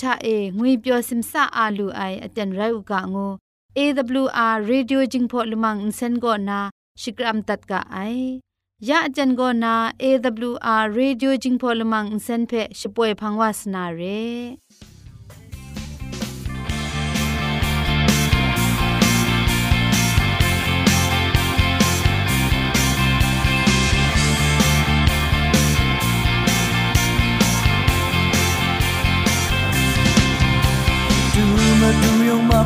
[0.00, 3.32] ထအေငွေပျော်စင်ဆာအာလူအိုင်အတန်ရုတ်ကငို
[3.78, 6.58] AWR Radio Jingpho Lumang Insen go na
[7.02, 8.40] Shikram tat ka ai
[8.88, 9.72] ya ajan go na
[10.08, 14.20] AWR Radio Jingpho Lumang Insen phe shpoe phangwa sna re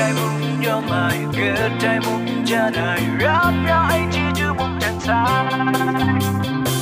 [0.00, 1.04] ใจมุ่งยอมมา
[1.34, 2.92] เกิดใจมุ่งจะได้
[3.22, 6.22] รับร้ายที่จะมุ่งทางซาย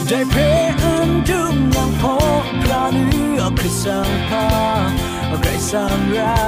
[0.09, 0.35] ได้เพ
[0.83, 2.03] อันดึงยังพ
[2.43, 4.47] บพลานื้อใครสร้างพา
[5.43, 6.39] ใครสร้างรา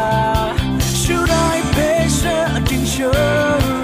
[1.03, 1.77] ชูได้เพ
[2.17, 3.78] เสอดิ้งเชื่อ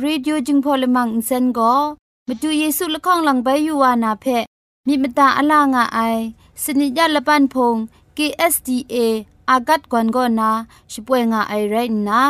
[0.00, 1.74] เรดิโอจึงพอลมังอินเซนก็
[2.28, 4.26] มาดูเยซูละข้องหลังใบยูวานาเพ
[4.86, 5.98] มีมตาอลางอไอ
[6.62, 7.76] สนิยาละปันพง
[8.16, 8.96] KSDA
[9.50, 10.50] อากัดกวนก็นา
[10.92, 11.76] ช่วยงาไอไร
[12.08, 12.22] นะ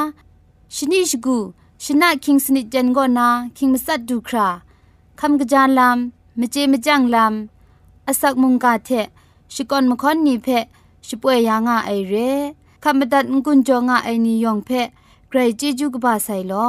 [0.75, 1.39] ชนิชกู
[1.85, 4.49] ชนะคิงสนิจันก็นาคิงมัสัดดูครา
[5.21, 8.91] คำกระจานลำมเจมจังลำอสักมุงกาเท
[9.53, 10.49] ชิกอนมคอนนีเพ
[11.07, 12.15] ช่วยยางาไอเร
[12.83, 14.71] คำบัดงกุนจงาไอนิยองเพ
[15.29, 16.69] ใครจีจูกบาไซลอ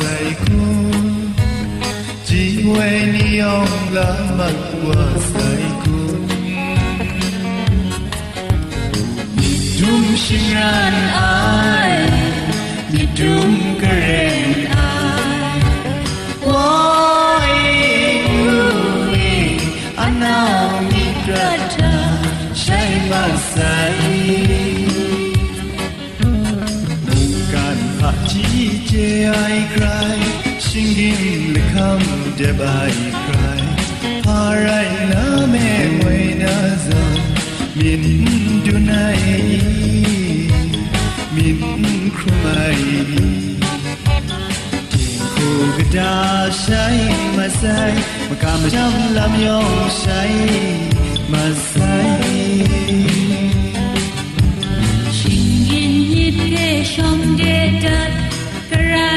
[3.41, 6.29] iyong lamang wasay kong
[9.41, 11.93] Idum singran ay
[13.01, 15.57] Idum karen ay
[16.45, 17.57] Woy
[18.29, 19.33] uwi
[19.97, 21.93] Anaw ni drata
[22.53, 23.97] Shay masay
[27.09, 30.00] Bukan pak cici ay kran
[31.91, 32.91] cry Singing the come de bai
[33.25, 33.59] cry
[34.23, 35.67] Parai na me
[35.99, 36.55] moi na
[36.85, 37.17] zon
[37.75, 38.03] Min
[38.63, 39.23] dunai
[41.35, 41.59] Min
[42.11, 42.81] krumai
[45.35, 46.99] Ku gada shai
[47.35, 47.93] masai
[48.29, 50.33] Makam jam lam yong shai
[51.29, 52.11] masai
[55.17, 56.55] ชิงยินยิดเพ
[56.93, 57.43] ชมเด
[57.83, 58.11] ดัด
[58.71, 59.11] กระ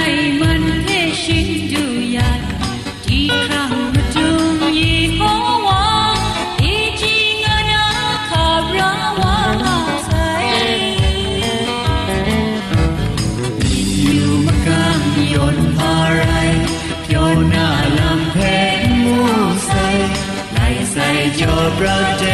[21.78, 22.24] ประเด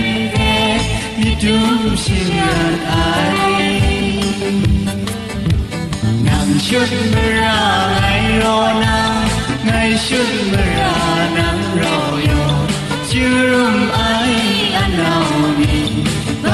[0.00, 0.36] นเพ
[1.18, 2.94] มีดุมชิงานไอ
[6.26, 7.62] นังชุดมรา
[7.92, 8.04] ไง
[8.42, 9.22] รอนาง
[9.64, 9.70] ไง
[10.06, 10.96] ชุดมรา
[11.36, 11.98] นังรอ
[12.28, 12.44] ยอ
[13.10, 14.00] จูรุมไอ
[14.76, 15.18] อันเอา
[15.58, 15.76] มี
[16.42, 16.46] ไป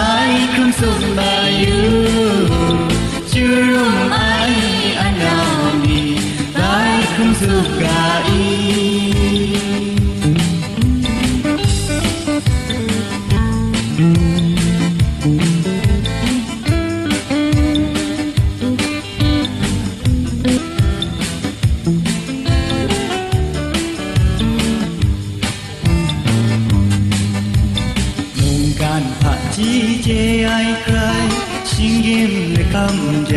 [0.54, 2.09] ครุมสุดมาอยู่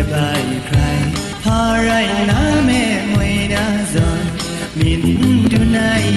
[0.04, 1.00] everybody cry
[1.46, 4.26] Parai name moeda zon
[4.80, 5.02] Min
[5.52, 6.10] dunai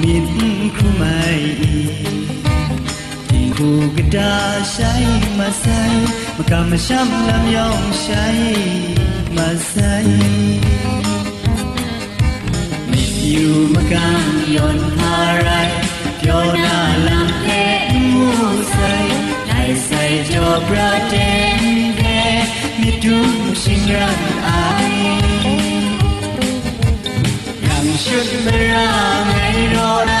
[0.00, 0.26] Min
[0.76, 1.42] kumai
[3.56, 4.32] Ku gada
[4.74, 5.06] shai
[5.38, 5.96] masai
[6.38, 8.40] Maka masham lam yong shai
[9.36, 10.08] masai
[12.90, 14.24] Miss you makam
[14.56, 15.68] yon parai
[16.20, 16.76] Pyo na
[17.06, 17.69] lam eh
[20.10, 21.14] ลใส่จอประเด
[21.62, 21.64] น
[21.96, 22.00] เพ
[22.80, 24.48] มีดุมชิงรันไอ
[27.64, 28.90] ยังชุดเบรา
[29.26, 29.36] ไง
[29.74, 30.12] รอน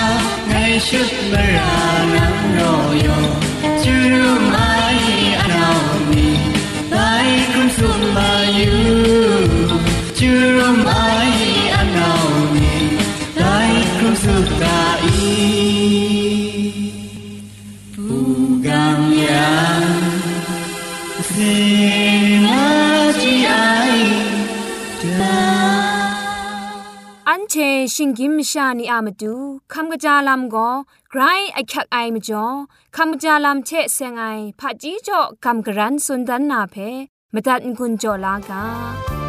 [10.86, 27.58] ไอันเช
[27.94, 29.34] ชิงกิมชานีอามาดู
[29.72, 30.70] คำกะจาลำก็
[31.10, 31.20] ไกร
[31.54, 32.46] ไอคักไอมาจ่อ
[32.96, 34.24] คำกะจาลำเชเซงไอ
[34.58, 36.76] ผาจีจ่อคำกระรันสุนดันนาเพ
[37.34, 39.19] มตัดกุญจ่อลากา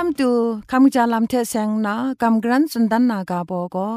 [0.00, 0.30] านำตู
[0.70, 3.90] คำจาลำเทเซงนะกำกรันสุนดันนากาโบก็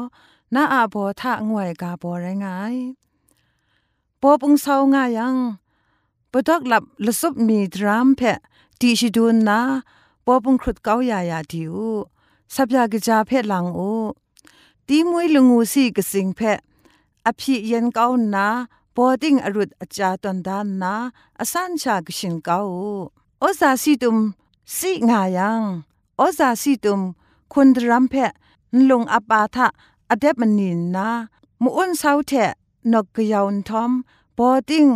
[0.54, 2.76] น้าอาโบทะงวยกาโบไรงาย
[4.20, 5.36] ปอปุงเศร้างายัง
[6.30, 8.38] ปดอกหลับลสุบมีดรามเพะ
[8.80, 9.60] ตีชิดูนนะ
[10.26, 11.74] ปอปุงครุดเกายายาดิว
[12.54, 13.92] สับยากจาเพะหลังอู
[14.86, 16.58] ตีมวยลงูสีกสิงเพะ
[17.26, 18.46] อภิเย็นเกานา
[18.94, 20.94] ปอติงอรุดอาจาตันดานนา
[21.40, 22.58] อสันชากชิงเกา
[23.40, 24.18] โอซาสีตุม
[24.76, 25.62] สิงายัง
[26.20, 27.00] อซาสิตุม
[27.52, 28.32] คุณดรัมเพะ
[28.76, 29.66] นลงอปาทะ
[30.10, 31.08] อเดบมนินนา
[31.62, 32.52] มุอุนเซาเทะ
[32.92, 33.92] นกกยาวนทอม
[34.36, 34.88] บอติง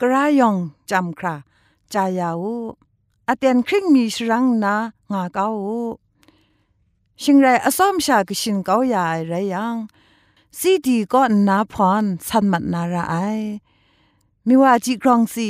[0.00, 0.56] กรายอง
[0.90, 1.34] จำครา
[1.92, 2.44] จายาว
[3.28, 4.74] อเตียนครึ่งมีชรังนา
[5.10, 5.46] งาเกา
[7.22, 9.76] ชิงไรอซ้อมชากชินเกาใหญ่ไรยัง
[10.58, 13.14] ซีดีก็นาพรสันมัดนาราไอ
[14.46, 15.48] มิว่าจีกรองสี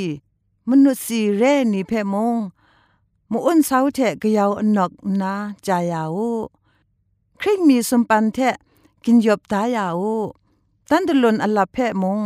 [0.69, 1.43] มนุษย์สีเร
[1.73, 2.37] นี่เพมง
[3.31, 5.33] มูอ้นเสาเทะกยาวอนกนา
[5.67, 6.17] จายาว
[7.39, 8.55] คริกมีสมปันเทะ
[9.05, 10.03] กินยบตายาว
[10.89, 12.21] ตันตลุนอลาเพมง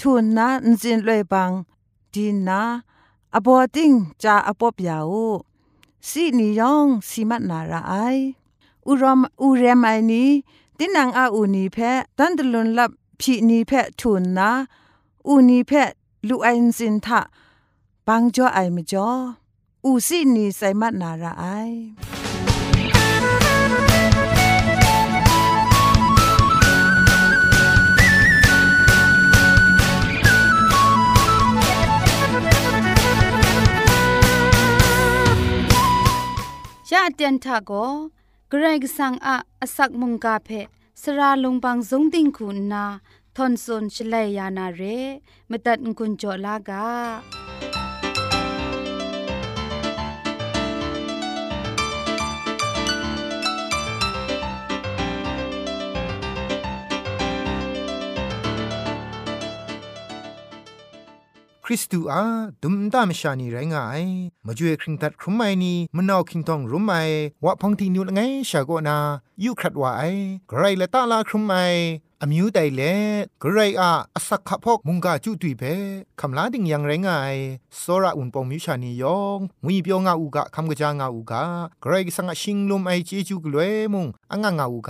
[0.00, 1.50] ทูนนานจินลวยบัง
[2.12, 2.60] ดีนา
[3.34, 5.12] อบอติงจาอปอบยาว
[6.08, 7.94] สีนิยองสีมัดนาราไอ
[8.86, 10.30] อุรมอุเรมไอนี้
[10.78, 11.76] ตินังอาอูนีเพ
[12.18, 14.50] ตันตลุนลับพีนีเพทูนนา
[15.28, 15.70] อูนีเพ
[16.28, 17.20] ลูไอน์สินทะ
[18.06, 19.10] ปังจ่อไอมจ่อ
[19.86, 21.44] อูสีนีไซมัดนาราไอ
[36.90, 37.72] ยะเตียนทาโก
[38.48, 40.48] เกรกสังอะอสักมุงกาเพ
[41.02, 42.84] สระลงบางสงติงคุณนา
[43.36, 44.82] ทอนซนชลัยยานาเร
[45.50, 47.43] มตัดกุญจลากา
[61.66, 62.22] คริสตูอา
[62.62, 64.02] ดุมตามชานีไรงาย
[64.46, 66.92] มาจ่วยคริงตัดครุมไมนีมนาวคิงทองรุมไม
[67.44, 68.96] วะพังทีนิวไงชาโกนา
[69.42, 70.02] ยูครัดว่าไอ
[70.48, 71.52] ไกรละตาลาครุมไม
[72.22, 72.82] อมิวไดเล
[73.42, 75.62] กรไรอาอสักขะพอกมุงกาจุตุยเพ
[76.20, 77.34] คำลาดิงยังไรงาย
[77.78, 81.44] โซระอุนปองมิชานียองงุยเปียวงาอูกะคำกะจางาอูกะ
[81.82, 84.80] กรไรสังชิงลุมไอเจจูกลวยมุงอังงาอู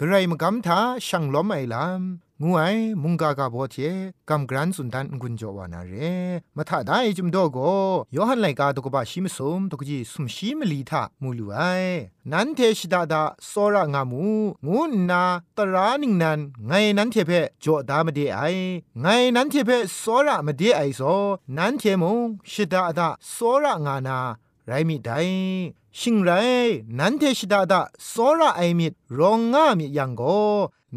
[0.00, 2.02] กะงูนาครมดัดไงลอกำกรันสุนดันนามุงกากาโบโกกระไรมกำทาช่างล้มไอลาม
[2.42, 2.62] งูไอ
[3.02, 3.76] มุงกากาโบเท
[4.28, 5.94] กำกรันสุนดันกุญจวานาเร
[6.56, 7.58] มาถ้าได้จุมดโก
[8.14, 11.60] ยอหันไลกาตกบะชิมสมตกจีสุมชิมลีทามูลูไอ
[12.32, 14.24] นันเทชิดาดาโซระงามู
[14.66, 14.80] งู
[15.10, 15.22] นา
[15.56, 17.30] ตรานิงนันไงนันเทเพ
[17.62, 18.40] จอดามเดไอ
[19.00, 21.02] ไงนันเทเพโซระมเดไอโซ
[21.56, 22.18] นันเทมง
[22.50, 24.18] ชิดาดาโซระงานา
[24.66, 25.10] ไรมิได
[25.98, 26.30] ชิงไร
[26.98, 30.22] นันเทชิดาดาโซระไอมิดรองงามิยังโก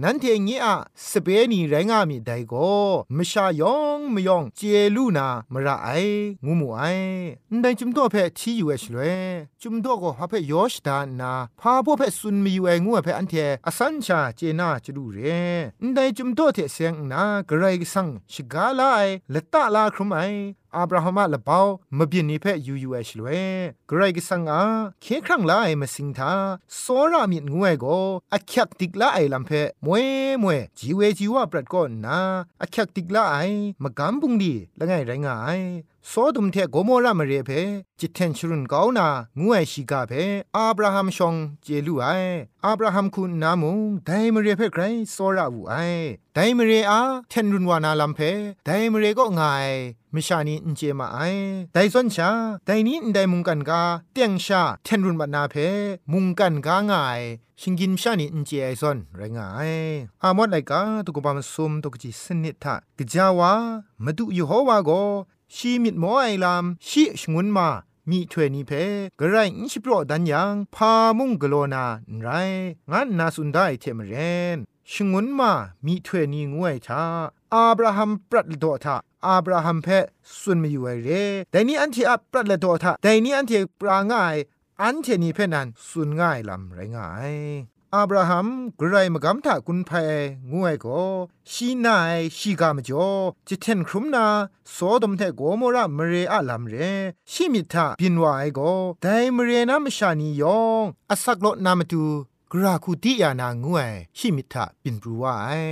[0.02, 0.74] นันเทงี้อะ
[1.10, 2.54] สเปนีไรงามิไดโก
[3.16, 4.60] มชายองมยองเจ
[4.96, 5.90] ลูนามระไอ
[6.46, 6.82] งูมูไอ
[7.64, 9.14] นั่นจุมโตเพทีอยู่เอชเลย
[9.62, 13.34] จุมโตก็ฮะเพยอชดานาพาพวกเพซุนมีอยู่ไองูเพอันเท
[13.66, 15.18] อสัญชาเจนาจดูเร
[15.82, 19.02] นั่นจุมโตเทเสียงนากระไรสังชิกาลาไอ
[19.34, 20.22] ละตะลาครุมไอ
[20.78, 21.60] อับราฮัมละเปา
[21.98, 23.28] มบินนิเพยูยูเอชลเว
[23.90, 24.62] กรกสังอา
[25.02, 26.34] เคครั้งลายมาสิงทา
[26.80, 27.86] โซรามิดงวยโก
[28.34, 29.52] อักยักติกละไอลัมเพ
[29.86, 30.06] มวย
[30.44, 32.20] มวยจีเวจีวาปรัดก่อนนา
[32.62, 33.38] อักยักติกละไอ
[33.84, 35.60] มากำบุงดีละไงไรงาย
[36.10, 37.52] โซดุมเทโกโมรามเรเพ
[38.00, 39.08] จิตเทนชรุนกาวนา
[39.40, 40.14] งูไอชิกาเพ
[40.56, 42.08] อับราฮัมชองเจลูไอ
[42.66, 45.74] อับราฮัมคุณนามุงไดมเรเพไกรโซราอูไอ
[46.34, 48.20] ไดมเรอาเทนรุนวานาลัมเพ
[48.66, 49.70] ไดมเรก็งาย
[50.14, 51.20] มิชานีอินเจมาไอ
[51.74, 52.30] ไดซอนชา
[52.66, 53.82] ไดนี้อินไดมุงกันกา
[54.14, 55.56] เตียงชาเทนรุนบานาเพ
[56.12, 57.22] มุงกันกางาย
[57.62, 59.72] ชิงกินชานีอินเจไอซอนไรงาย
[60.24, 63.54] อามอดไลกาตุกบามซุมตุกจิสนิทะกจาวา
[64.04, 64.92] มาดูยูโฮวาโก
[65.56, 67.68] ชีมิดหมอไอลามชีชงุนมา
[68.10, 68.72] มีถวยนี้เพ
[69.20, 71.86] กระไรอิชิโปรดันยังพามุงกโลนา
[72.22, 72.28] ไร
[72.92, 74.16] งั้นนาสุนได้เทมเร
[74.56, 74.58] น
[74.92, 75.52] ชงุนมา
[75.86, 77.04] มีถวยนี้งวยชา
[77.54, 78.96] อาบราฮัมปรัดโดทา
[79.26, 79.88] อาบราฮัมเพ
[80.40, 81.10] สุนมีอยู่เร
[81.52, 84.36] แต่นี้อันที่อัปรัดโดทาแต่นี้อันที่ปราง่าย
[84.82, 87.34] อันเทนี้เพนันสุนง่ายลำไรง่าย
[87.96, 88.48] อับราฮัม
[88.80, 89.92] กรายมกำถากุนเพ
[90.52, 91.02] งวยก็
[91.52, 93.10] ชีนายชีกามจ่อ
[93.48, 94.26] จิเทนครุมนา
[94.72, 96.76] โซดมเทโกโมระมเรอะลัมเร
[97.32, 102.06] ชิมิทาปินวายก็ไดมเรนามชานียองอสักโลนามตู
[102.56, 105.64] กราคูติยานางวยชิมิทาบินปรูวาย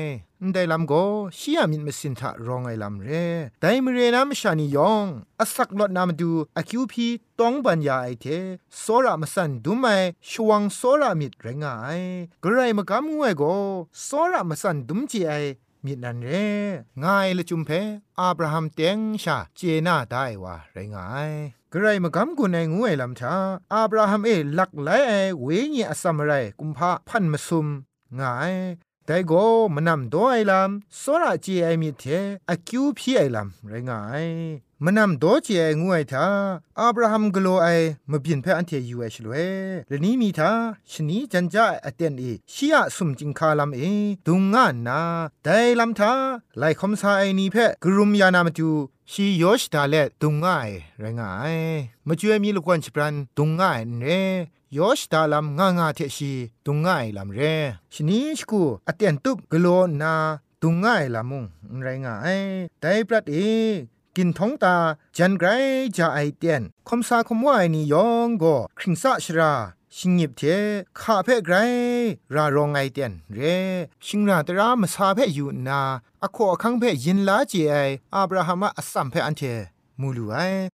[0.53, 0.93] ได้ลำโก
[1.37, 3.09] ชียมินมสินทะรองไอลำเร
[3.61, 5.05] ไดมเรนามชานียอง
[5.39, 7.07] อสักลดนามดูอคิวพี
[7.39, 8.25] ต้องบัญญาไอเท
[8.79, 9.85] โซรามสันดูไม
[10.29, 12.01] ชวงโซรามิดไรงาย
[12.43, 13.43] กระไรมกำงวยโก
[14.03, 15.31] โซรามสันดุมจีไอ
[15.85, 16.31] มินันเร
[17.03, 17.69] ง่ายละจุมเพ
[18.19, 21.31] อับราฮัมเตงชาเจน่าได้ว่าไรงาย
[21.73, 23.33] กระไรมากำกุนไองวยลำชา
[23.73, 27.67] อับราฮัมเอหลักไลไอเวญีอสัมไรกุมภาพันมสุม
[28.19, 28.53] งาย
[29.05, 32.03] แต่ก็มันนำตัวไอ้ลำสระจีไอมีเท
[32.49, 34.25] อคิวพี่ไอ้ลำไรงาย
[34.85, 36.25] มันนำตัวจีไองวยท่า
[36.79, 37.67] อับราฮัมกโลไอ
[38.11, 39.33] มาเปลี่ยนเพื่ออันเทยูเอชลเว
[39.89, 40.51] และนี้มีท่า
[40.91, 43.81] ชนีจันจ้าอเตนเอชียสุมจิงคาลำเอ
[44.27, 45.01] ดุงงานนา
[45.43, 46.13] แต่ลำท่า
[46.59, 48.69] ไลคอมซาไอนีเพ่กรุมยานามจู
[49.11, 51.55] ชียอชดาเลดุงง่ายไรงาย
[52.07, 54.21] มาช่วยมีลูกวนชปรันดุงง่ายเร่
[54.77, 56.33] ยอชดาลำง่างาเทชี
[56.65, 57.39] ดุงง่ายลำเร
[57.93, 59.67] ชนีชกูอเตนตุบกโล
[60.01, 60.13] นา
[60.61, 61.45] ดุงง่ายลำมุง
[61.83, 62.41] ไรงาย
[62.79, 63.35] แต่ปรัดเอ
[64.15, 64.75] กินท้องตา
[65.17, 65.47] จันไกร
[65.97, 69.53] จะไอเตียนคมซาคมว่าไอนี่ยองก็คริงซาชรา
[69.97, 70.41] ชิงยิบเท
[70.99, 71.55] ข้าเพ่ไกร
[72.35, 73.39] รารองไอเตียนเร
[74.05, 75.79] ชิงราตรามาซาเพ่อยู่นา
[76.23, 77.75] อโคอคังเพ่ยินลาเจไอ
[78.15, 79.43] อับราฮัมอัสสัมเพ่อันเท
[80.01, 80.35] มูลูไอ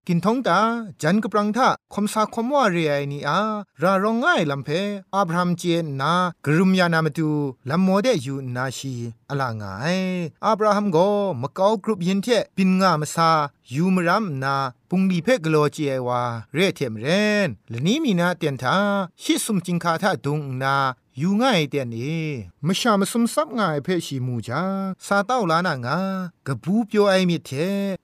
[0.07, 0.61] กินท้องตา
[1.03, 3.39] จันกปรังทะคมสาคมว่าเรียนี่อา
[3.83, 4.69] รารองง่ายลำเพ
[5.15, 6.13] อับรามเจนนา
[6.47, 7.31] กรุมยานามตู
[7.71, 8.95] ลำโมเดอยู่นาชี
[9.29, 9.99] อลางาย
[10.45, 10.99] อับราฮัมโก
[11.43, 13.31] มะกากรุปยินเทปินงามซา
[13.75, 14.55] ยูมรัมนา
[14.89, 16.21] ปุงดีเพกโลเจวา
[16.55, 17.07] เรเทมเร
[17.47, 18.77] นและนี้มีนาเตียนทา
[19.23, 20.77] ชิสุมจิงคาทาดุงนา
[21.19, 22.27] อยู่ง่ายเตียนนี่
[22.67, 24.63] มชามสมซับง่ายเพชีมูจา
[25.07, 25.99] ซาเต้าลานางา
[26.47, 27.51] กะบูเปียวไอมิเท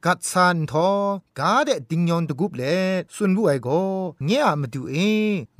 [0.04, 0.90] กัดซานทอ
[1.38, 2.62] กาเดติงยอนตะกุบเล
[3.14, 3.68] สุนบุไอโก
[4.24, 4.96] เงียมาดูเอ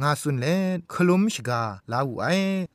[0.00, 0.46] งาสุนเล
[0.92, 2.26] คลุมชกาลาอูไอ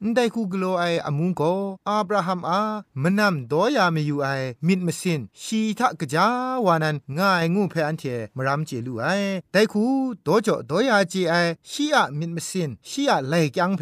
[0.01, 1.41] อันไดคูกโลไออามุงโก
[1.87, 2.61] อาบราฮัมอา
[3.03, 4.27] มนัมดอยาเมยูไอ
[4.67, 6.27] มิดมสินชีทะกะจา
[6.65, 8.03] วานันง่ายงูเพอันเท
[8.37, 9.05] มรามเจลูไอ
[9.51, 9.83] ไดคู
[10.25, 11.33] ดอจอดอยาจีไอ
[11.71, 13.81] ชีอะมิดมสินชีอะไลกยังเพ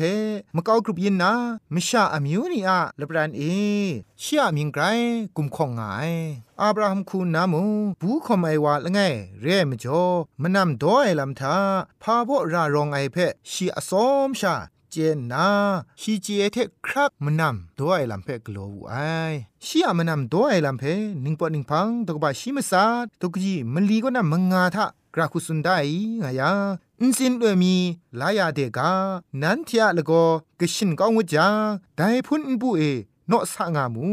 [0.56, 1.34] มะกอกรุบยินนา
[1.74, 3.42] มิชาอมิวนีอาละปรานเอ
[4.24, 4.84] ชามิงไกร
[5.38, 5.82] กุมข้องไง
[6.62, 7.64] อาบราฮัมคูนามู
[8.02, 9.00] บูคอมไอวาละไง
[9.42, 10.04] เร่มจอ
[10.42, 11.58] มนำด้อยลำทา
[12.02, 13.18] พาโบรารองไอเพ
[13.52, 14.56] ชีอสอมชา
[14.92, 15.48] เจนนา
[16.02, 18.94] ฮีจีเอเทครับมนำด้อยลำเพกโลวไอ
[19.66, 20.84] ชีอามนำด้อยลำเพ
[21.22, 22.86] หนึ่งปอหนึ่งพังตกบาชิมซา
[23.22, 24.86] ตกยีมันลีก็นำมังงาทะ
[25.16, 25.78] กราคุสุนได้
[26.20, 26.52] ไงยา
[27.04, 27.76] อินสินด้วยมี
[28.20, 28.92] ลายาเดกา
[29.42, 30.24] นันเทียละก็
[30.60, 31.48] กชินกองวจา
[31.98, 32.82] ได้พุ่นบุเอ
[33.28, 34.06] เนาะสะงามู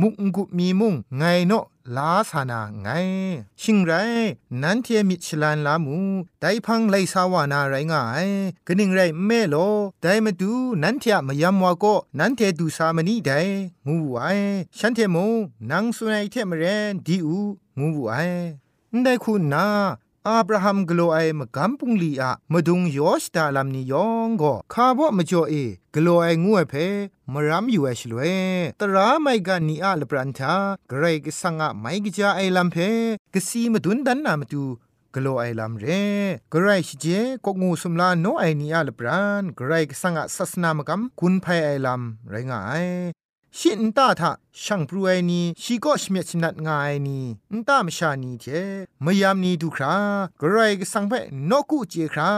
[0.00, 1.64] มุงกุมีมุงไงเนาะ
[1.96, 2.88] ลาสานาไง
[3.62, 3.92] ชิงไร
[4.62, 5.96] นันเทียมิชลันลามู
[6.40, 8.26] ไดพังไลสาวานาไรงาย
[8.66, 9.56] กนิ่งไรแม่โล
[10.00, 13.32] ไดมาดูนันเทียมายามวาก็นันเทดูสามนีได
[13.86, 14.22] งูไอ
[14.78, 15.32] ฉันเทมง
[15.70, 17.38] นังสุนัยเทมเรนดีอู
[17.78, 18.14] งูไอ
[19.04, 19.66] ได้คุณนา
[20.28, 25.54] อับราฮัมกลัวไอมกำปุงลีอะมาดุงยอสตาลามนียองก็คาบ่มาจ่อเอ
[25.94, 26.74] กลัวไองูเพ
[27.32, 28.20] มรำอยู่เอชลเว
[28.80, 30.54] ตราไม่กันนีอะลปรันทา
[30.88, 32.76] เกรกสังอะไม่กจาไอลำเพ
[33.34, 34.64] กสีมาดุนดันนามาดู
[35.14, 35.86] กลัวไอลำเร
[36.52, 37.06] กไรชเจ
[37.44, 42.84] ก็งูสมลาโนไอนีอะลปรานกไรกสังอะศาสนามกำคุณภัยไอลำไรงาย
[43.58, 47.20] ชินตาทะช่างปรวยนีชีก็ชเมชนัดงายนี
[47.52, 48.46] นตามชานีเท
[49.04, 49.96] มยามนีดูครา
[50.40, 51.12] กรายสังเพ
[51.50, 52.30] นกุเจครา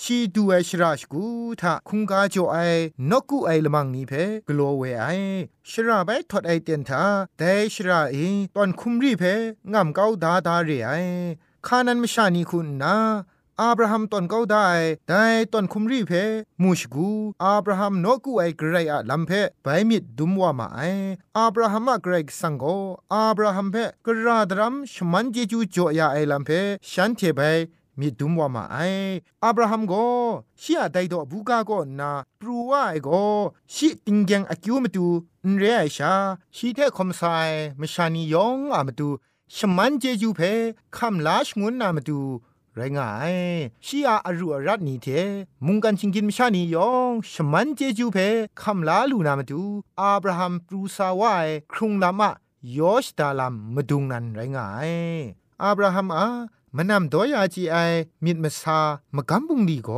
[0.00, 1.24] ชีดูไอชราชกู
[1.60, 2.56] ทะคุงกาโจไอ
[3.10, 4.12] นกุไอละมังนีเพ
[4.48, 5.04] กลัวเวไอ
[5.70, 7.02] ชราไปทอดไอเตียนทา
[7.38, 8.16] แต่ชราเอ
[8.54, 9.22] ตอนคุมรีเพ
[9.72, 10.90] งามเกาดาดาเรไอ
[11.66, 12.96] คานันมชานีคุณนา
[13.62, 14.68] อับราฮัมตอนเขาได้
[15.08, 16.12] ได้ตอนคุมรีเพ
[16.62, 17.10] มูชกู
[17.44, 19.30] อับราฮัมนกูไอเกรอะลัมเพ
[19.62, 20.80] ไปมิดดุมว่ามาไอ
[21.38, 22.64] อับราฮัมอะเกรกสังโก
[23.12, 26.50] อับราฮัมเพกระดรัมชมันเจจูจ่อยาไอลัมเพ
[26.90, 27.40] ฉันเทไป
[27.98, 28.78] มีดุมว่ามาไอ
[29.44, 29.94] อับราฮัมโก
[30.62, 31.70] ชียไดดอบูกาโก
[32.00, 33.08] นาปรูว่าไอโก
[33.74, 35.06] ชีติงเกงอคิวมาดู
[35.48, 36.14] นเรไอชา
[36.56, 37.22] ชีเทคอมไซ
[37.80, 39.08] มชานียองอามาดู
[39.56, 40.40] ชมันเจจูเพ
[40.96, 42.20] คำลาชงวนนามาดู
[42.76, 43.34] ไรงาย
[43.86, 45.06] ชีอาอรุอรัตนีเท
[45.66, 48.16] มุงกันชิงกินมชานียองชมันเจจูเพ
[48.60, 49.62] คำลาลูนามาดู
[50.00, 52.30] อับราฮัมปรูซาวายครุงลามะ
[52.76, 54.92] ยอชตาลัมมาดุงนันไรงาย
[55.62, 56.26] อับราฮัมอา
[56.76, 57.76] มนำดอยาจีไอ
[58.24, 58.80] มิดมาซา
[59.16, 59.90] มากำบุงดีโก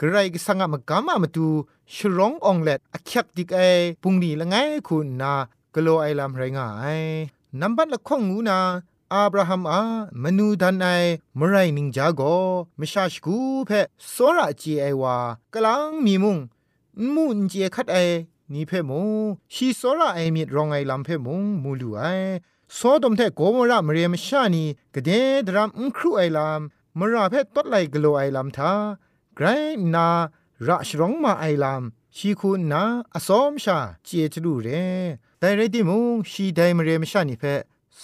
[0.00, 1.48] กระไรก็สังมากำมามาดู
[1.94, 3.60] ชร้ององเล็ดอคักดิกไอ
[4.02, 5.32] ปุงดีละไงคุณนา
[5.74, 7.00] กโลไอลำไรงาย
[7.60, 8.58] นับบัดละข้องงูนา
[9.14, 9.82] อับราฮัมอา
[10.22, 10.86] มนูดันไอ
[11.38, 12.22] มไรนิงจาโก
[12.78, 13.70] มชาชกูเพ
[14.10, 15.16] โซระจีไอวา
[15.54, 16.38] กลังมีมุง
[17.14, 17.96] มุนเจคัดไอ
[18.52, 19.02] นี่เพมู
[19.54, 22.02] ชีโซระไอมีรองไอลำเพมุงมูลูไอ
[22.74, 25.10] โซดมเทโกมระมเรียมชานีกะเด
[25.46, 28.72] ดรัมอุครูไอลำมราเพตดไลกโลไอลำทา
[29.36, 29.46] ไกร
[29.94, 30.08] นา
[30.66, 32.82] ระชรองมาไอลำชีคุณนา
[33.14, 34.68] อสอมชาเจจดูเร
[35.38, 37.44] แต่เรดิมุงชีไดมเรียมชานีเพ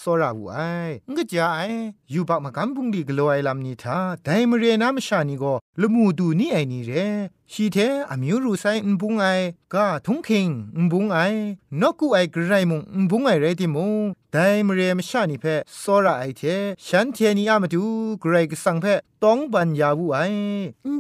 [0.01, 1.81] စောရဝူအိုင်ငကြအိုင်
[2.13, 7.07] ယူပါမကန်ပုန်ဒီဂလိုအိုင်လမ်နီသာဒိုင်မရေနာမရှာနီကိုလမှုသူနိအိုင်နီရဲ
[7.53, 9.77] ရှီတဲ့အမျိုးရူဆိုင်အန်ပုန်အိုင်က
[10.07, 11.41] ထုံခင်အန်ပုန်အိုင်
[11.81, 13.99] နော့ကူအိုင်ဂရိုင်မုန်အန်ပုန်အိုင်ရဲတိမုန်
[14.35, 17.83] ဒိုင်မရေမရှာနီဖက်စောရအိုင်တဲ့ရှန်တီနီအမတူ
[18.23, 20.41] ဂရိုင်ကဆန်ဖက်တောင်းပန်ယာဝူအိုင်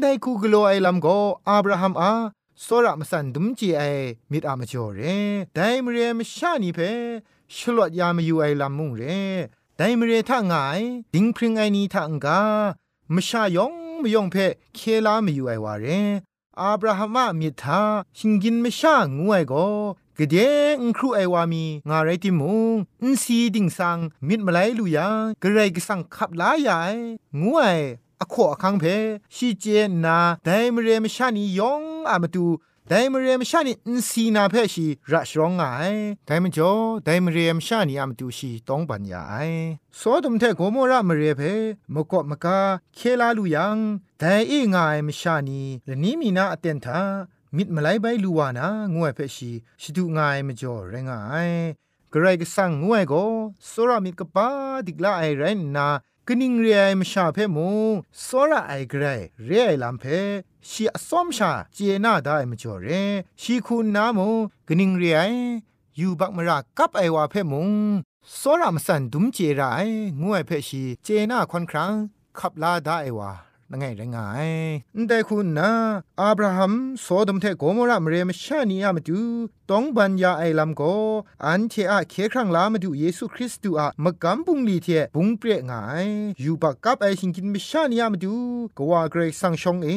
[0.03, 2.13] ဒိုင်ကူဂလိုအိုင်လမ်ကိုအာဗြဟမ်အာ
[2.65, 5.17] စောရမစန်ဒုံချီအိုင်မိတအမကျော်ရဲ
[5.57, 7.01] ဒိုင်မရေမရှာနီဖက်
[7.59, 9.03] ชลวดยามอยู่ไอลำมุงเร
[9.77, 10.81] ไดมเรท่างาย
[11.15, 12.41] ดิงพริงไอนีท่างกา
[13.15, 14.37] มชายองมยองเพ
[14.75, 15.87] เคลามอยู่ไอวาเร
[16.61, 17.83] อาบราฮัมมิทา
[18.19, 19.69] ชิงกินมชางวยก็
[20.19, 20.37] กเด
[20.77, 25.09] งครูไอวามีงาไรติมุงอินซีดิงสังมิดมาไลลุยา
[25.43, 26.95] กระไรกสังขับลายาย
[27.43, 27.79] งวย
[28.21, 28.85] อขอคังเพ
[29.35, 29.65] ชีเจ
[30.05, 32.47] นาไดมเรมชานียองอามตู
[32.89, 35.63] ไดมเรียมชานีอินซีนาเพชีรัชรองไง
[36.27, 36.73] ไดมจ่อ
[37.05, 39.35] ไดมเรียมชานีอามาตูชีต้องปัญญาไอ
[40.01, 41.43] สอดมเทโกโมระมเรียเพ
[41.95, 42.59] มกะมกา
[42.95, 43.79] เคลาลูยัง
[44.19, 47.01] ไดเองายมชานีและนี้มีนาอเตนทา
[47.57, 49.51] มิดมาไลใบลูวานางวยเพชี
[49.83, 51.51] ชิดูงายมจ่อเรงาย
[52.13, 53.25] กระไรก็สั่งงวยก็
[53.71, 54.49] สรามิดกะปา
[54.87, 55.43] ดิกลาไอไร
[55.77, 55.89] นา
[56.29, 57.71] กนิงเรียมชาเพมู
[58.25, 59.05] สระไอเกร
[59.45, 60.05] เรียลำเพ
[60.69, 62.89] ชีอสอมชาเจน่าได้มจ่อเร
[63.41, 64.29] ชีคุณนามู
[64.69, 65.21] กนิงเรีย
[65.97, 67.71] อยู่บักมรากับไอวาเพมุง
[68.39, 69.71] สระมสันดุมเจรา
[70.23, 71.93] งวยเพชีเจน่าคอนครั้ง
[72.39, 73.33] ขับลาได้ไอวา
[73.71, 74.19] นังไงไง
[75.09, 75.71] แต่คุณนะ
[76.21, 79.21] อับราฮัมโซดมเทโกมรามเรมชานีอามาดู
[79.71, 80.83] ต้องบัญญาไอลำโก
[81.45, 85.73] อันเทอะเคครั้งลามาดูเยซูคริสต์อะมกำปุงลีเทบุงเปรยงไง
[86.41, 88.35] อยู่ปากกับไอชิงกินมชานีอามาดู
[88.79, 89.89] กว่าเกรสังชงเอ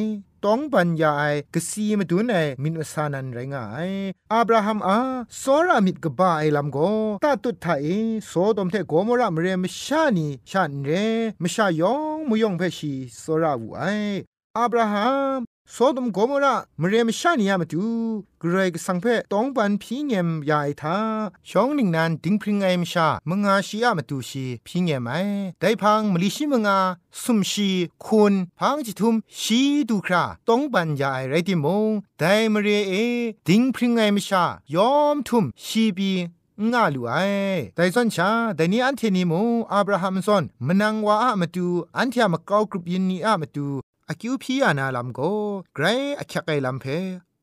[0.44, 1.24] ต้องปัญญาไอ
[1.54, 3.90] กสีมาดูในมินอสานันไรงาย
[4.32, 4.98] อับราฮัมอา
[5.42, 6.78] สอรามิดกบ้าไอลำโก
[7.24, 7.86] ตาตุดไทย
[8.26, 10.90] โซดมเทโกมรามเรมชานีชันเร
[11.42, 13.82] มชายองมุยองเพชีสอราวูไอ
[14.58, 15.38] อับราฮัม
[15.72, 17.84] โซดมโกมระมเรมชานียามาดู
[18.42, 20.98] กรกสังเพต้องปันพีเงมยายทา
[21.48, 25.12] ช่องหนึ่งนั้นดิงพริงไอมชามงาชียามาดูชีพีเงมไอ
[25.60, 26.78] ได้พังมลิชิมงา
[27.22, 27.70] สุมชี
[28.04, 32.92] คุณพังจิทุมชีดูคราต้องปันยายไรติมงได้มเรเอ
[33.48, 36.10] ดิงพริงไอมชายอมทุมชีบี
[36.72, 37.14] งาลู่ไอ
[37.74, 39.32] แต่ส่วนชาแต่นี้อันเทนิโม
[39.72, 43.68] อับราฮัมซอนมนังวาอะมาดูอันที่มากรากรุบยินนีอะมาดู
[44.10, 45.20] อคิวพีอานาลัมโก
[45.74, 45.84] ไกร
[46.20, 46.84] อคักไกลัมเพ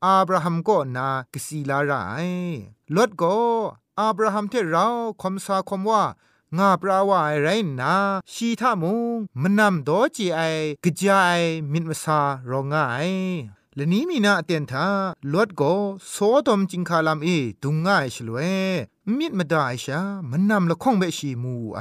[0.04, 1.92] อับราฮัมก็นากสีลาไร
[2.96, 3.36] ลดก็
[4.00, 4.86] อับราฮัมเทเรา
[5.22, 6.02] คมสาคมว่า
[6.58, 7.48] งาปราวาไไร
[7.80, 7.94] นา
[8.32, 10.40] ชีทามุงมนำโดจีไอ
[10.84, 11.40] กจาย
[11.72, 12.74] มินมสารองไง
[13.78, 14.86] ละนี้มีนาเตียนทา
[15.32, 15.62] ลวดโก
[16.10, 17.28] โซดมจิงคาลามเอ
[17.62, 18.50] ดุงง่ายฉลวย
[19.18, 21.80] มิดมาได้ชามันนำละข้องเบชีมูไอ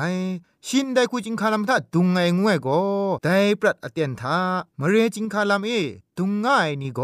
[0.68, 2.70] ชินได้กูจิงคาลามทาดุงไงงวยโก
[3.24, 4.38] ได้ปรัดอเตียนทา
[4.80, 5.70] มเรจิงคาลามเอ
[6.18, 7.02] ดุงง่ายนี่โก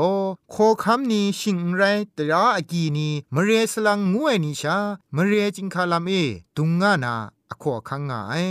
[0.52, 1.82] โคคำนี้ชิงไร
[2.18, 4.78] ตราอากีนี้มเรสลังงวยนี่ชา
[5.16, 6.12] มเรจิงคาลามเอ
[6.58, 7.16] ดุงง่านา
[7.50, 8.46] อขอคังงาย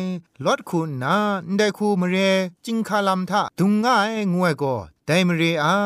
[0.44, 1.16] ลดคุณนะ
[1.56, 2.16] ได้คูมเร
[2.66, 4.64] จิงคาลามทาดุงง่ายงวยโก
[5.06, 5.76] ได้มเรอา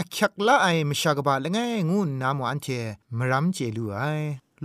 [0.00, 1.58] อคักละไอมชากบาละไง
[1.90, 2.66] งูนามวันเท
[3.18, 4.00] มรัมเจลูไอ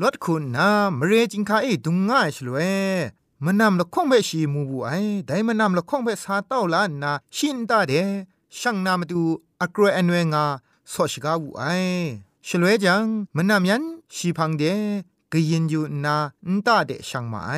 [0.01, 2.57] ลดคุณนามเรจิงคาเอดุงง่ายชลเว
[3.45, 4.89] มันนำละข้องเบชีมูบูไอ
[5.25, 7.93] ได้มันนำละข้องเบสาเต้าลานนาชินตาเด
[8.57, 9.21] ช่างนามดู
[9.61, 10.45] อักรอันเวงา
[10.91, 11.63] สอชกาวูไอ
[12.47, 13.83] ชลเวจังมันนำยัน
[14.15, 14.63] ชีพังเด
[15.33, 16.17] กยินอยู่นา
[16.47, 17.51] อันตาเดช่างมาไอ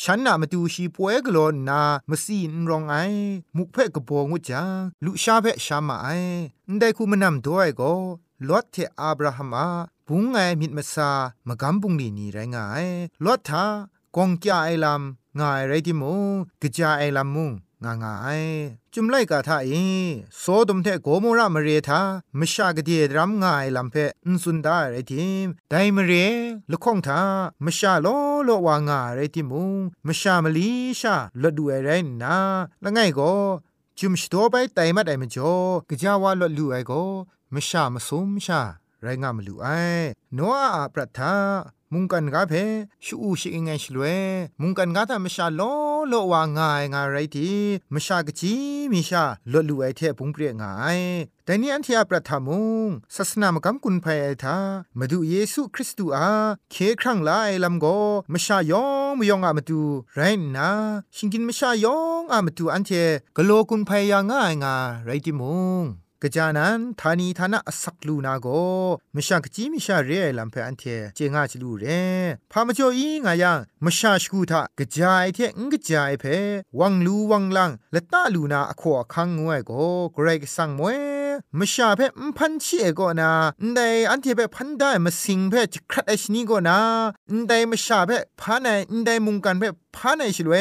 [0.00, 2.94] ฉันน่ะมาดูชีป่วยกลอนนามาซีนรองไอ
[3.56, 4.68] มุกเพ่กบองวจัง
[5.04, 6.08] ลุชาเพ่ชามาไอ
[6.78, 7.92] ได้คูมานำด้วยก็
[8.48, 9.68] ลอตเทอับราฮัมอา
[10.06, 11.10] บุงไงมิดมาซา
[11.48, 12.86] มากำบุงลีนี่ไรงาย
[13.24, 13.64] ลอตทา
[14.16, 17.50] กองกยาไอลำงายไรติมงกะจาไอลำมุง
[17.84, 18.42] งางาย
[18.94, 19.70] จุมไลกาทาเอ
[20.40, 22.00] โซดมเทโกโมรามเรทา
[22.38, 26.12] มชากะเดียดรัมงายลัมเพอุนสุนดาไรทิมไดมเร
[26.70, 27.20] ละข้องทา
[27.64, 28.06] มชาโล
[28.44, 31.90] โลวางาไรทิมุงมชามลีชาละดูไอไร
[32.22, 32.36] นา
[32.84, 33.32] ละไงก็
[33.98, 35.54] จุมชโตไปไตมัดไอมจ่อ
[35.88, 36.92] กะจาวาละลูไอโก
[37.54, 38.60] มชามสุมชา
[39.02, 39.66] ไรงามลูไอ
[40.34, 40.38] โน
[40.74, 41.34] อาปรัทา
[41.92, 42.54] มุงกันกาเพ
[43.04, 44.04] ชูอูชิงไงชลเว
[44.60, 45.62] มุงกันกาทามชาโล
[46.08, 47.50] โลวางายงาไรที
[47.94, 48.54] มชากจี
[48.92, 50.98] มิชาลดลูไอเทพุงเปรียงาย
[51.44, 54.58] แต่นี้อันที่อาประทามุงศาสนามกำกุนภัยไอทา
[54.98, 56.28] มาดูเยซูคริสต์อา
[56.70, 57.86] เคครั้งลาไอลำโก
[58.32, 59.80] มชายองมยองอามาดู
[60.14, 60.20] ไร
[60.56, 60.70] นะ
[61.16, 62.90] ชิงกินมชายองอามาดูอันเท
[63.36, 65.84] กโลกุนภัยยางง่ายงาไรติมุง
[66.23, 68.47] กะจานันทานีทานะอสักลูนาโก
[69.15, 70.83] มชากจีมิชาเรไอลัมเพอันเท
[71.15, 71.85] เจงาจลูเร
[72.51, 76.23] พามจ่ออีงายังมชาชกูทากะจายเทงกะจายเพ
[76.79, 79.71] วังลูวังลังละตะลูนาอขอคังงวยโก
[80.13, 81.20] เกรกสังมวย
[81.58, 83.30] มชาเพมพันชีเอโกนา
[83.74, 86.78] ไดอันเทเปพันได้มาสิงเพจครัดไอชนีโกนา
[87.48, 88.68] ไดมชาเพพาไน
[89.04, 89.64] ไดมุงกันเพ
[89.96, 90.54] พาไนชลเว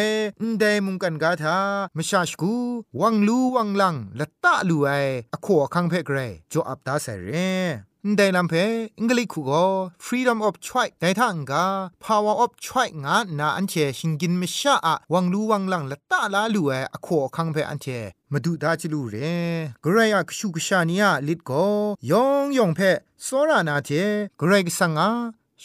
[0.60, 1.58] ไดมุงกันกาทา
[1.98, 2.56] มชาชกู
[3.02, 4.90] วังลูวังลังละตะลูไอ
[5.34, 6.18] อขอคังเพเกร
[6.52, 7.32] จออับตาเสเร
[8.18, 8.54] ได้ลำเพ
[9.00, 9.66] อังกฤษคูก็
[10.06, 11.66] freedom of choice ได้ทางกา
[12.04, 17.88] power of choice งานาอันเชชิงกินไม่ชาอะวังลูวังลังละตาลาลูเออขอคังเพอันเช
[18.32, 19.16] มาดูดาจิลูเร
[19.84, 21.66] กรายกชูกชานียลิดก็
[22.12, 22.80] ยองยองเพ
[23.26, 23.90] สรานาเท
[24.40, 25.10] กรายกสังอา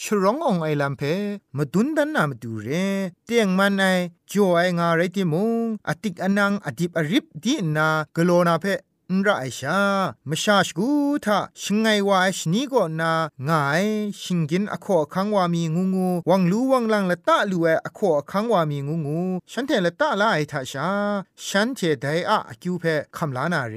[0.01, 1.01] ชร้ององไอลำเพ
[1.57, 2.69] มาดุนดันนามาดูเร
[3.25, 3.83] เตียงมันไอ
[4.31, 8.65] จ่อไองาไรติมุงอติกอนังอดิบอริบดีนากโลนาเพ
[9.15, 9.79] นรไอชา
[10.29, 10.89] มชาชกู
[11.25, 13.13] ทาชิงไงวาชนีก็นา
[13.49, 13.85] งาย
[14.21, 20.89] ชิงกินอขอคังวามีงูงูวังลูวังลังละตะลูเออขอคังวามีงูงูฉันเทละตะลาไอทาชา
[21.45, 22.83] ฉันเทไดอะคิวเพ
[23.17, 23.75] คำลานาเร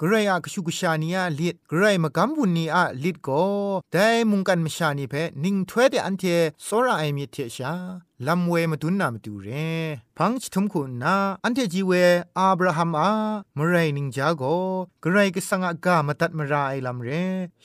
[0.00, 3.44] กรายอะกชุกชานียลิดกรายมกำบุนีอะลิดก็
[3.92, 6.24] ได้มุงกันมชานีเพนิงถ้วยเดอันเท
[6.64, 7.74] โซราไอมีเทชา
[8.28, 9.48] ลำเวมาดุนนามาดูเร
[10.16, 11.92] พังชิทุมคุณนาอันเทจีเว
[12.38, 13.10] อับราฮัมอา
[13.56, 14.42] มไรนิงจาโก
[15.04, 17.08] กไรกสังอากามาตัดมาราไอลำเร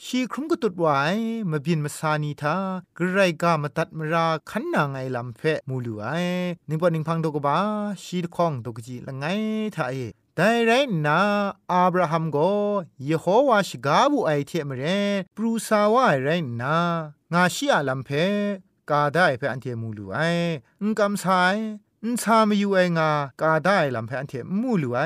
[0.04, 0.86] ชีครุมก็ตุดไว
[1.50, 2.56] มาบินมาสานีทา
[2.96, 6.06] กรไรกามาตัดมาราขันนางไอลำเพมูลูไอ
[6.68, 7.56] นิบอนิงพังดกบา
[8.02, 9.24] ชีดคองดกจีละไง
[9.76, 9.96] ทาเอ
[10.36, 10.70] แต่ไร
[11.06, 11.20] นา
[11.72, 12.50] อับราฮัมก็
[13.08, 14.82] ยโฮวาชกาบุไอเทมเร
[15.36, 16.28] ปรูซาวาไร
[16.60, 16.76] นา
[17.32, 18.10] งาชิอาลัมเพ
[18.90, 20.18] กาได้เพื่ออันเทมูลูไอ
[20.80, 21.56] อุกำสาย
[22.04, 23.10] อุชามอยู่ไองา
[23.42, 24.98] กาได้ลำเพออันเทมูลูไอ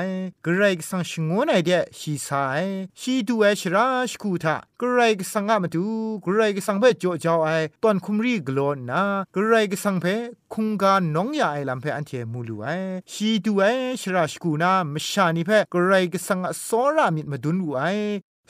[0.45, 2.63] กรกสังชงวนไอเดชีสาย
[2.99, 5.85] ชีดูเอชราชคูทากรกสังอามาดู
[6.25, 7.49] กรกสังเพจโจจาวไอ
[7.83, 9.01] ตอนคุมรีกลอนนา
[9.35, 10.05] กรกสังเพ
[10.53, 12.65] คุงกาน้องยาไอลำเพออันเทมูลูไอ
[13.11, 13.63] ชีดูเอ
[14.01, 17.83] ชราชคูนามชานิเพกรกสังสอรามิดมาดุนอูไอ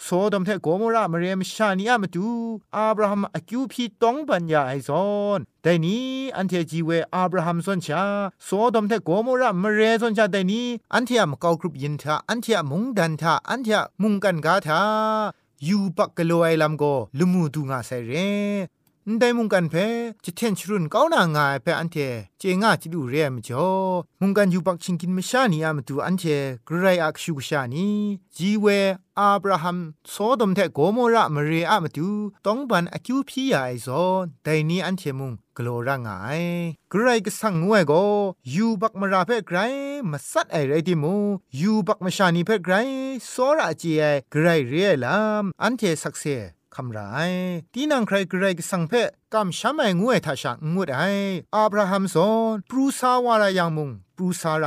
[0.03, 2.27] โซดมเทโกโมรามเรียมชานีอามาดู
[2.75, 6.05] อับราฮัมอากิวพีต้องปัญญาไอซอนแต่นี้
[6.35, 8.03] อันเทจีเวอับราฮัมสนชา
[8.45, 14.81] โซดมเทโกโมรามเรียสนชาแต่นี้อันเทียมกอกรุปยินทาอันเทียมุงดันทาอันเทียมุงกันกาทา
[15.67, 16.83] ยูปักกะโลไอลัมโก
[17.17, 18.11] ลุมูดูงาเซเร
[19.13, 19.75] นได้มุงกันเพ
[20.25, 21.97] จะเทนชรุนก้าวนางายเพอันเท
[22.39, 23.67] เจง่าจิดูเรียมจ่อ
[24.21, 26.23] มุงกันอยู่ปักชิงกินมชานีอามาดูอันเท
[26.67, 27.89] กรายอักชูกชานี
[28.35, 28.65] จีเว
[29.19, 29.77] อับราฮัม
[30.09, 32.09] โซดมเทโกโมระมเรอามาดู
[32.45, 36.09] ต้องบันอคิวพียาไอซอนแต่นี้อันเทมุงกลัวร่างไง
[36.89, 38.03] ไกรก็สั่งงวยก็
[38.55, 39.57] ยูบักมาราเพ่ไกร
[40.11, 41.15] มาสัดไอไรดิมู
[41.59, 42.73] ยูบักมาชานีเพ่ไกร
[43.29, 46.25] โซระจีไอไกรเรียลามอันเทสักเซ
[46.75, 47.01] คำไร
[47.73, 48.93] ตีนังใครกรกสังเพ
[49.33, 51.01] กำช้ำไองวยทาชักงวดไอ
[51.55, 54.65] อับราฮัมสอนปรูซาวารายังมุงปรูซาไร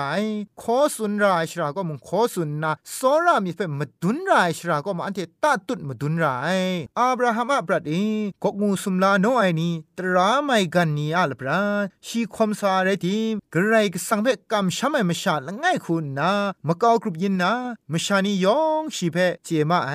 [0.61, 6.59] ขอสุนรายชราก็มุงขอสุนนาสอรามีเฟมดุนรายชราก็มาอันเทตาตุดมดุนราย
[6.99, 7.92] อับราฮัมอับรัดเอ
[8.42, 11.61] กกงูสุมลาโนไอนีตราไม่กันนีอัลปรา
[12.07, 13.18] ชีคมสาเรติ
[13.55, 16.31] กระไรก็สังเพกำช้ำไอมชาละง่ายคุณนา
[16.66, 17.53] มะกากรุบยินนา
[17.92, 19.92] มชานียองชีเพเจมาไอ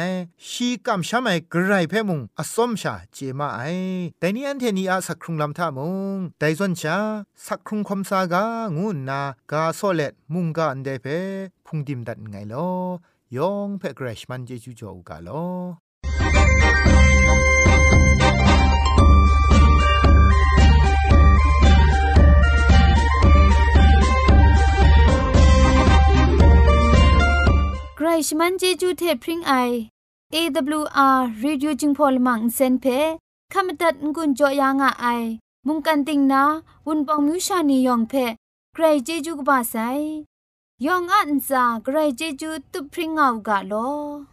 [0.49, 3.62] ชีกำช้ำไอกระไรเพมุงอสมชาเจมาไอ
[4.19, 6.98] แต่นี่อันเทนีอาสักครุงลำท่ามุงแต่ส่วนชา
[7.46, 8.44] สักครุงคมสากา
[8.76, 9.20] งูนา
[9.52, 11.06] กาโซเลตมุงกาอันเดเพ
[11.66, 12.70] พุงดิมดัดไงลอ
[13.37, 15.44] ยองเพกรชมันเจจูโจกาลอ
[27.96, 29.52] ใครชมันเจจูเทพริงไอ
[30.34, 32.87] AWR Reducing Polymer เซนเพ
[33.53, 35.05] ขมตัดงุนจอยางอไอ
[35.67, 36.43] มุงกันติงนา
[36.85, 38.13] วุนปองมิวชานียองเพ
[38.73, 39.75] ใครเจจูกบาไซ
[40.85, 44.32] ยองอันซาใครเจจูตุพริงเอากาโลอ